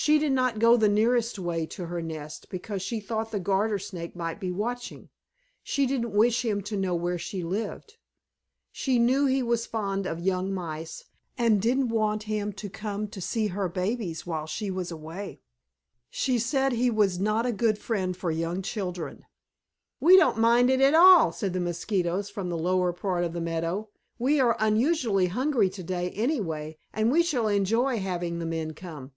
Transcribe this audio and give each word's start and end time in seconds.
She 0.00 0.20
did 0.20 0.30
not 0.30 0.60
go 0.60 0.76
the 0.76 0.88
nearest 0.88 1.40
way 1.40 1.66
to 1.66 1.86
her 1.86 2.00
nest 2.00 2.46
because 2.50 2.82
she 2.82 3.00
thought 3.00 3.32
the 3.32 3.40
Garter 3.40 3.80
Snake 3.80 4.14
might 4.14 4.38
be 4.38 4.50
watching. 4.52 5.08
She 5.64 5.86
didn't 5.86 6.12
wish 6.12 6.44
him 6.44 6.62
to 6.62 6.76
know 6.76 6.94
where 6.94 7.18
she 7.18 7.42
lived. 7.42 7.96
She 8.70 9.00
knew 9.00 9.26
he 9.26 9.42
was 9.42 9.66
fond 9.66 10.06
of 10.06 10.20
young 10.20 10.54
Mice, 10.54 11.02
and 11.36 11.60
didn't 11.60 11.88
want 11.88 12.22
him 12.22 12.52
to 12.54 12.70
come 12.70 13.08
to 13.08 13.20
see 13.20 13.48
her 13.48 13.68
babies 13.68 14.24
while 14.24 14.46
she 14.46 14.70
was 14.70 14.92
away. 14.92 15.40
She 16.08 16.38
said 16.38 16.70
he 16.72 16.90
was 16.92 17.18
not 17.18 17.44
a 17.44 17.50
good 17.52 17.76
friend 17.76 18.16
for 18.16 18.30
young 18.30 18.62
children. 18.62 19.24
"We 19.98 20.16
don't 20.16 20.38
mind 20.38 20.70
it 20.70 20.80
at 20.80 20.94
all," 20.94 21.32
said 21.32 21.52
the 21.54 21.60
Mosquitoes 21.60 22.30
from 22.30 22.48
the 22.50 22.56
lower 22.58 22.92
part 22.92 23.24
of 23.24 23.32
the 23.32 23.40
meadow. 23.42 23.88
"We 24.16 24.38
are 24.38 24.56
unusually 24.60 25.26
hungry 25.26 25.68
today 25.68 26.10
anyway, 26.10 26.78
and 26.94 27.10
we 27.10 27.24
shall 27.24 27.48
enjoy 27.48 27.98
having 27.98 28.38
the 28.38 28.46
men 28.46 28.74
come." 28.74 29.10